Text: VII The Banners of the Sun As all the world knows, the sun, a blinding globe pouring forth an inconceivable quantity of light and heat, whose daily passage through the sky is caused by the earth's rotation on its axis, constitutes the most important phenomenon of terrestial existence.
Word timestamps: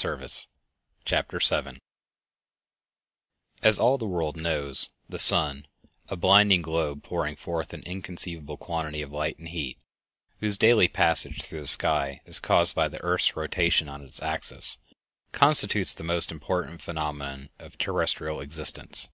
VII 0.00 0.06
The 0.16 0.46
Banners 1.04 1.06
of 1.12 1.28
the 1.28 1.40
Sun 1.74 1.78
As 3.62 3.78
all 3.78 3.98
the 3.98 4.06
world 4.06 4.38
knows, 4.38 4.88
the 5.10 5.18
sun, 5.18 5.66
a 6.08 6.16
blinding 6.16 6.62
globe 6.62 7.02
pouring 7.02 7.36
forth 7.36 7.74
an 7.74 7.82
inconceivable 7.82 8.56
quantity 8.56 9.02
of 9.02 9.12
light 9.12 9.38
and 9.38 9.48
heat, 9.48 9.78
whose 10.38 10.56
daily 10.56 10.88
passage 10.88 11.42
through 11.42 11.60
the 11.60 11.66
sky 11.66 12.22
is 12.24 12.40
caused 12.40 12.74
by 12.74 12.88
the 12.88 13.02
earth's 13.02 13.36
rotation 13.36 13.90
on 13.90 14.02
its 14.02 14.22
axis, 14.22 14.78
constitutes 15.32 15.92
the 15.92 16.02
most 16.02 16.32
important 16.32 16.80
phenomenon 16.80 17.50
of 17.58 17.76
terrestial 17.76 18.40
existence. 18.40 19.10